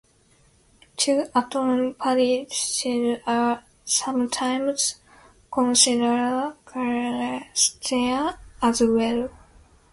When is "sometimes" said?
3.85-4.95